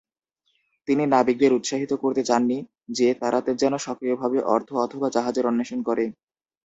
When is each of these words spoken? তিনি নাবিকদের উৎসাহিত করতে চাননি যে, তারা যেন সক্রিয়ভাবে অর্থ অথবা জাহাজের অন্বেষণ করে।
তিনি 0.87 1.03
নাবিকদের 1.07 1.51
উৎসাহিত 1.53 1.91
করতে 2.03 2.21
চাননি 2.23 2.57
যে, 2.91 3.07
তারা 3.21 3.39
যেন 3.61 3.73
সক্রিয়ভাবে 3.77 4.37
অর্থ 4.53 4.69
অথবা 4.85 5.07
জাহাজের 5.09 5.45
অন্বেষণ 5.45 5.79
করে। 5.83 6.05